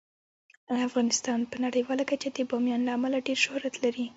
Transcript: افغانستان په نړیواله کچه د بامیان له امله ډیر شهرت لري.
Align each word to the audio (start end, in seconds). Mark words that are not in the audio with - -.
افغانستان 0.87 1.39
په 1.51 1.55
نړیواله 1.65 2.03
کچه 2.09 2.29
د 2.33 2.37
بامیان 2.49 2.81
له 2.85 2.91
امله 2.97 3.17
ډیر 3.27 3.37
شهرت 3.45 3.75
لري. 3.83 4.05